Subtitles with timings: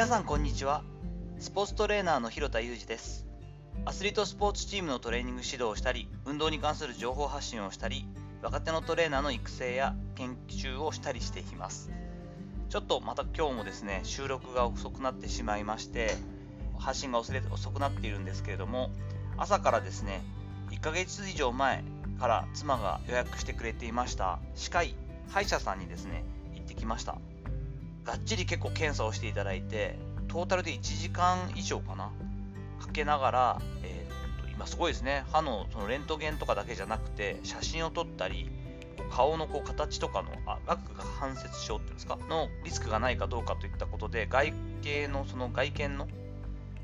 [0.00, 0.82] 皆さんこんにちは。
[1.38, 3.26] スポーツトレーナーの広田裕二です。
[3.84, 8.06] アスリートスポーツチームのトレーニング指導をしたり運動に関する情報発信をしたり
[8.40, 11.90] 若手のトレーナーの育成や研究をしたりしています。
[12.70, 16.14] ちょっとまた今日もですね収録が遅くなってしまいまして
[16.78, 18.90] 発信が遅れ遅くなっているんですけれども
[19.36, 20.22] 朝からですね
[20.70, 21.84] 1ヶ月以上前
[22.18, 24.38] から妻が予約してくれていました。
[24.54, 24.94] 歯科医
[25.28, 26.24] 歯医者さんにですね
[26.54, 27.18] 行ってきました。
[28.10, 29.96] がっちり結構検査をしていただいて
[30.26, 32.10] トータルで1時間以上かな
[32.80, 35.24] かけながら、えー、っと今すごいですね。
[35.30, 38.50] 歯のそのレントゲンとかだけじゃなくて写真を撮ったり
[39.12, 44.52] 顔のこう形とかのあ顎が関節症っていうんですかのリスクがないかどうかといったことで外
[44.82, 46.08] 形のその外見の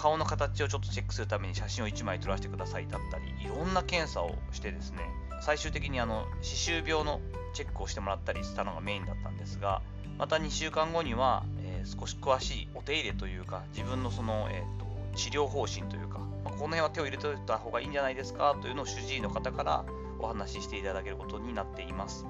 [0.00, 5.00] 顔の形をちょっとチェックするために写真を1枚撮らせてくださいだったりいろんな検査をしてですね
[5.42, 7.20] 最終的にあの歯周病の
[7.52, 9.82] チェックをしてもらったりしたのがメインだったんですが
[10.16, 19.84] また2週間後には、えー、少し詳しいお手入れというか自分のその、えーと、治療方針というか、まあ、この辺は手を入れておいた方がいいんじゃないですかというのを主治医の方から
[20.18, 22.24] お話ししていただけることになっています。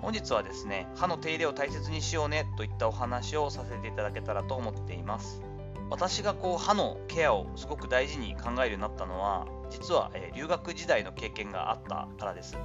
[0.00, 5.40] 本日はですね歯の手入れを大切にしようねといったお話をさせていただけたらと思っています。
[5.90, 12.56] 私がこう歯のケアをすごく大事に考えるようになったのは実は、え、留学時代の経験があったからです。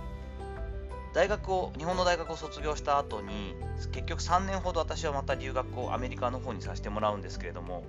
[1.13, 3.55] 大学を日本の大学を卒業した後に
[3.91, 7.83] 結局3年ほど私はまた留学をアメリカの方にさせてもらうんですけれども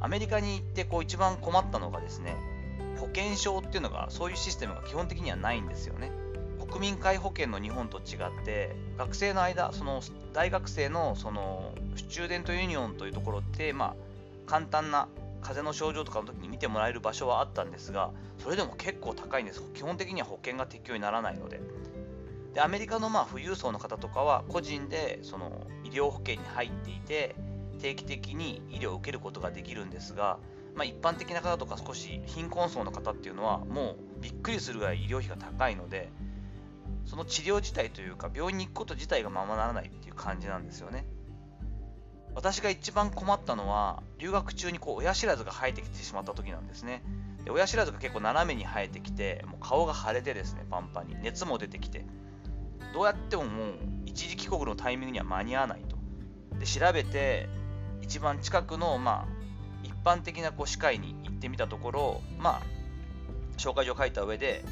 [0.00, 2.34] アメリカに行ってこう一番困ったのがですね
[2.98, 6.10] 保険証っていうのがそういうシステムが基本的にはないんですよね。
[6.68, 10.00] 国民皆保険の日本と違って学生の間その
[10.32, 14.05] 大学生のその student union というところってまあ
[14.46, 15.08] 簡単な
[15.42, 19.62] 風邪の症状とかの時に見てもらえる場所はあったんですがそれでも結構高いんです。
[19.74, 21.60] 基本的には保険が適用にならないので。
[22.54, 27.36] でアメリカのまあ富裕層の方とかは個人でその医療保険に入っていて
[27.80, 30.38] 定期的に医療を受けることができるんですが、
[30.74, 36.10] まあ、一般的な方とか少し貧困層の方っていうのはもうびっくりするぐらい医療費が高いので
[37.04, 41.04] その治療自体というか病院に行くこと自体がままならないっていう感じなんですよね。
[42.36, 47.02] 私が一番困ったのは留学中にこう親知らずが生えてきてしまった時なんですね
[47.46, 52.04] で親知らずが結構斜めに生えてきてもう顔が腫れてですねパンパンに熱も出てきて
[52.92, 53.74] どうやってももう
[54.04, 55.96] 一時帰国のタイミングには間に合わないと。
[56.58, 57.48] で調べて
[58.02, 59.26] 一番近くの、まあ、
[59.82, 62.62] 一般的なこう歯科医に行ってみたところ、まあ、
[63.58, 64.64] 紹介状を書いた上で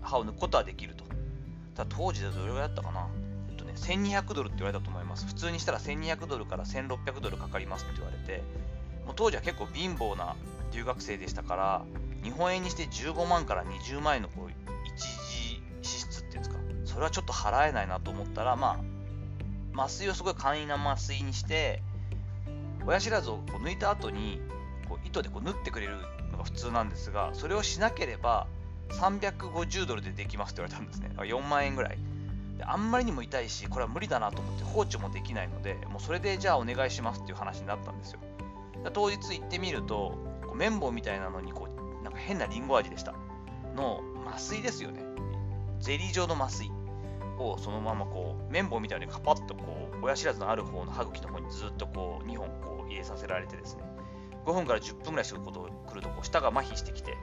[0.00, 1.04] 歯を抜くことはできると。
[1.74, 3.06] ただ当時でどれぐらいだったかな、
[3.78, 5.26] 1200ドルって言われたと思います。
[5.26, 8.42] 普通にしたら1200ドルから1600ドルかかりますって言われて、
[9.06, 10.36] もう当時は結構貧乏な
[10.72, 11.82] 留学生でしたから、
[12.22, 14.50] 日本円にして15万から20万円のこう
[14.94, 18.80] 一時支出っていうんですか、それはちょっと払えないなと思ったら、ま
[19.74, 21.82] あ、麻酔をすごい簡易な麻酔にして、
[22.86, 24.40] 親知らずをこう抜いた後に
[24.88, 25.96] こう糸でこう縫ってくれる
[26.32, 28.46] のが普通なんですが、それをしなければ
[28.90, 31.10] 350ドルでできますって言われたんですね。
[31.16, 31.98] 4万円ぐらい。
[32.58, 38.20] であんまりにも痛いし、これは無理だなと思って放置もできないので、もうそれでじゃあお願いしますっていう話になったんですよ。
[38.92, 41.68] 当日行ってみると、こう綿棒みたいなのにこ
[42.00, 43.14] うなんか変なリンゴ味でした。
[43.74, 45.02] の麻酔ですよね。
[45.80, 46.70] ゼリー状の麻酔。
[47.38, 53.82] をそのままこう綿棒みたいにカパッとこう親知らずのある方の歯茎の方にずっとこう2本こう入れさせられてですね
[54.44, 57.16] 5分から10分ぐらいすること来るとこう舌が麻痺してきて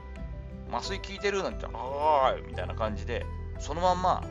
[0.72, 3.24] 麻酔効いてるなんてあーいみたいな感じで
[3.58, 4.22] そのまんま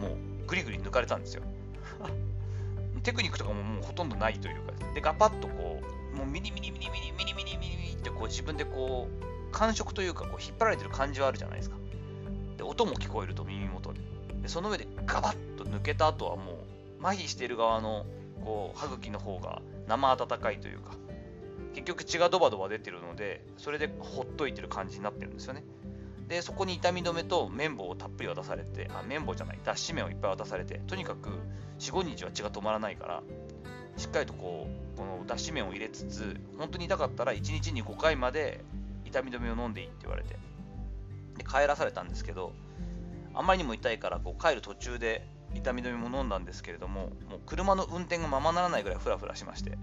[0.00, 1.42] もうグリグリ抜かれたんですよ。
[3.02, 5.80] テクニックとかももうほとんどないというかで、ガパッとこ
[6.12, 11.76] う、もうミニミニミニミニミニミニミニってこう自分でこう、感触というかこう引っ張られてる感じはあるじゃないですか。
[12.58, 14.00] で、音も聞こえると耳元で。
[14.42, 16.56] で、その上でガバッと抜けた後はもう、
[17.02, 18.04] 麻痺してる側の
[18.44, 20.92] こう歯茎の方が生温かいというか、
[21.72, 25.64] 結局血がドバドバ出てるので、それでほっといてる感じになってるんですよね。
[26.28, 31.30] でそこに痛み止めと綿棒をたっぷり渡されてあ綿棒じゃない脱脂綿をいっぱい渡されてとにかく
[31.78, 33.22] 45日は血が止まらないから
[33.96, 38.64] しっかりとこうこの脱脂綿を入れつつ本当に痛かったら1日に5回まで
[39.04, 40.36] 痛み止めを飲んでいいって言われて
[41.36, 42.52] で帰らされたんですけど
[43.34, 49.76] あまりにも痛いからこう帰る途中で痛み止めも飲んだんですけれどももう車の運転がままならないぐらいフラフラしまして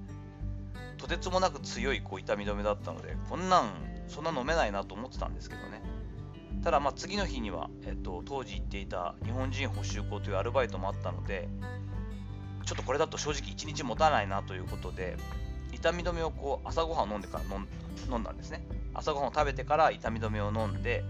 [0.97, 3.71] とてつもなく強いこう痛み止めだったのでこんなん
[4.07, 5.81] そんな飲めないなと思ってたんですけどね。
[6.63, 11.47] ただまあ次の日には、えっと、当時行っていた日本人補修校というアルバイトもあったので
[12.65, 15.17] ちょっとこれだと正直1日持たないなということで
[15.71, 17.44] 痛み止めをこう朝ごはんを飲んでから
[18.11, 18.65] 飲んだんですね。
[18.94, 21.03] 朝ごはんを食べてから痛み止めを飲んで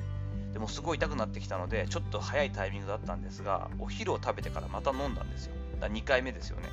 [0.54, 5.54] でもすごい痛くなってきたのでちょっと早いタイミングだったんですがお昼を食べてからまた飲んだんですよ。
[5.80, 6.70] だ2回目ですよね。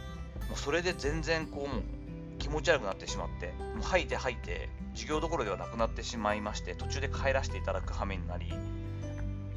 [0.48, 1.82] もうそれで全然こうもう
[2.38, 8.52] 気持ち悪くなってしまってもう吐いて吐いて授業どころではなくなってしまいまして途中で帰らせていただく羽目になり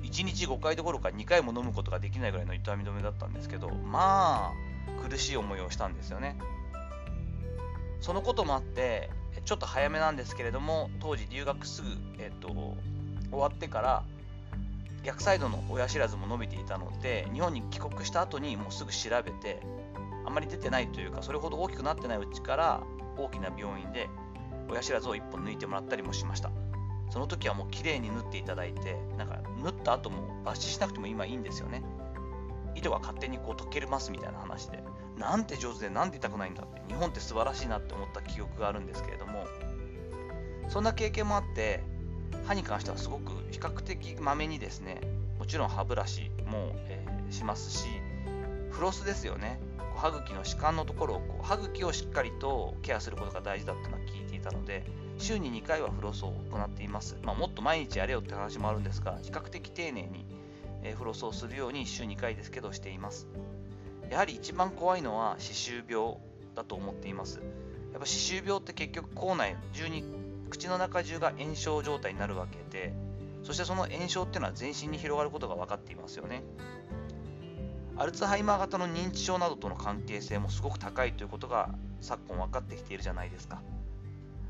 [0.04, 6.38] 1日5回どころか2回も飲むことができないぐらいの痛み止めだったんですけどまあ苦しい思いをしたんですよね。
[8.02, 9.10] そのこともあって
[9.46, 12.76] ちょっと早めなんですけれども当時留学すぐ、えっと、終
[13.32, 14.04] わってから
[15.04, 19.62] 逆サイドの親知らずも伸びていたので日本に帰国した後にもうすぐ調べて
[20.30, 22.84] あまり出てないというかそれほど大きくなってないうちから
[23.18, 24.08] 大きな病院で
[24.70, 26.52] 親知らずを1本抜いてもらったりもしました。
[27.10, 31.84] その時はもう綺麗に縫っていただいてなんか縫った後も抜歯しなくても今いいんですよね。
[32.76, 34.84] 糸が勝手にこう溶けるますみたいな話で。
[35.18, 39.46] なんて上手でなんで痛くないんだって日本って素晴らしいなって思った記憶があるんですけれども。
[40.70, 41.84] そんな経験もあって
[42.46, 45.02] 歯に関してはすごく比較的まめにですね
[45.40, 47.88] もちろん歯ブラシも、えー、しますし
[48.70, 49.60] フロスですよね。
[50.00, 54.86] 歯茎の歯間のところをこう歯茎をしっかりとケアすることが大事だってのは聞いていたので
[55.18, 60.26] 週に2回はフロスを行っています、まあ、もっと毎日やれよって話もあるんですが比較的丁寧に、
[60.84, 63.28] え、フロスをするように週2回ですけどしています。
[64.10, 66.16] やはり一番怖いのは歯周病
[66.56, 67.42] だと思っています。
[67.92, 70.04] やっぱ歯周病って結局口内中に
[70.50, 72.94] 口の中中が炎症状態になるわけで
[73.44, 76.44] そしてその炎症っていうのは全身に広がることが分かっていますよね。
[78.00, 81.70] アルツハイマー型の認知症などとの関係性もすごく高いということが
[82.00, 83.62] 昨今分かってきているじゃないですか。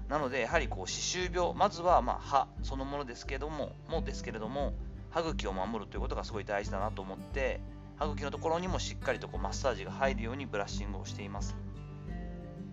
[0.08, 4.76] なのでやはりこう歯周病まずはま歯そのものですけどももですけれども
[5.10, 7.60] 歯茎を守るということがすごい大事だなと思って
[7.98, 11.56] 歯茎のところにもしっかりとこうマッサージが入るようにブラッシングをしています。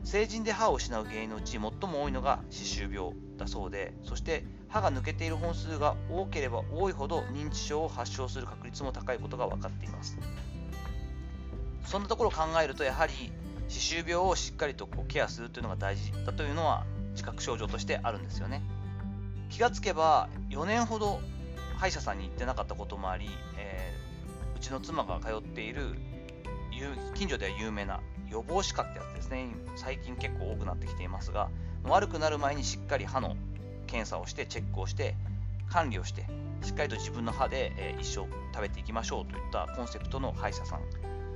[0.05, 1.71] 成人で歯を失う原因のうち最も
[2.03, 10.19] 多いのが歯周病だそうでそして歯が抜けている本数が多ければ多いほど認知症を発症する確率も高いことが分かっています。
[11.87, 13.13] そんなところを考えるとやはり
[13.69, 18.63] 歯周病をしっかりとこうケアするというのが大事だというのは自覚症状としてあるんですよね。
[19.49, 21.21] 気がつけば4年ほど
[21.77, 23.29] 歯医者さんに行ってなかったこともあり、
[23.59, 25.95] えー、うちの妻が通っている
[27.15, 29.49] 近所では有名な予防歯科ってやつですね。
[29.77, 31.49] 最近結構多くなってきていますが
[31.85, 33.37] 悪くなる前にしっかり歯の
[33.87, 35.15] 検査をしてチェックをして
[35.71, 36.27] 管理をして
[36.63, 40.81] しっかりと自分の歯で、え一生食べていきましょうといったコンセプトの歯医者さん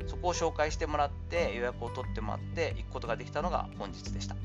[0.07, 4.37] そこを紹介してもらって予約を取ってもらって行くことができたのが本日でした。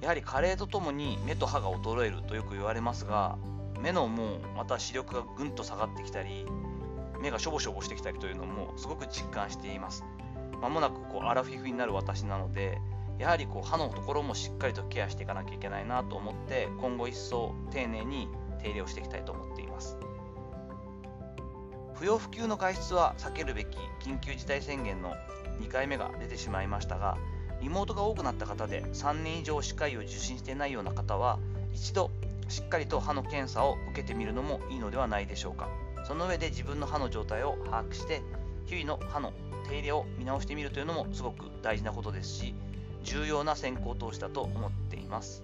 [0.00, 3.38] やはり加齢とともに目と歯が衰えるとよく言われますが
[3.80, 6.44] 目のもうまた視力がぐんと下がってきたり
[7.20, 10.04] 目がしょぼしょぼしてきたりというのもすごく実感しています。
[10.60, 12.78] まもなくこうアラフィフになる私なので
[13.18, 18.28] やはりこう歯のところもしっかりとケアしていかなきゃいけないなと思って今後一層丁寧に
[18.60, 19.98] 手入れをしていきたいと思っています
[21.98, 25.14] 不要不急の外出は避けるべき緊急事態宣言の
[25.60, 27.16] 2回目が出てしまいましたが
[27.60, 31.38] リモートが多くなった方で3年以上歯科医を受診していないような方は
[31.72, 32.10] 一度
[32.48, 35.68] しっかりと歯の検査を受けてみるのもいいのではないでしょうか。
[36.06, 38.22] その上で自分の歯の状態を把握して
[38.66, 39.32] 日々の歯の
[39.68, 42.54] 手入れを見直してみるというのもすごく大事なことですし
[43.02, 45.42] 重要な先行投資だと思っています。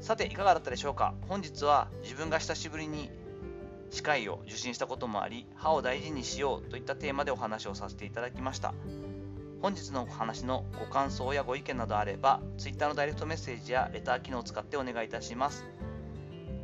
[0.00, 1.14] さていかがだったでしょうか。
[1.28, 3.10] 本日は自分が久しぶりに
[3.92, 8.72] 歯科医を受診したこともあり歯を大事にしようといったテーマでお話をさせていただきました。
[9.60, 15.64] 本日のお話のご感想やご意見などあれば Twitter のダイレクトメッセージやレター機能を使ってお願いいたします。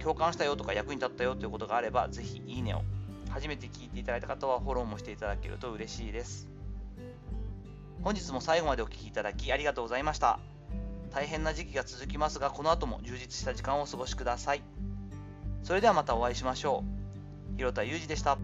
[0.01, 2.83] 共感したよとか役に立ったよということがあればぜひいいねを
[3.29, 6.49] 初めて聞いていただいた方はフォローもしていただけると嬉しいです。
[8.03, 10.39] 本日も最後までお聴きいただきありがとうございました。
[11.11, 14.63] 大変な時期が続きますがこの後も充実した時間をお過ごしください。
[15.63, 16.98] それではまたお会いしましょう。
[17.59, 18.39] 広田裕二でした。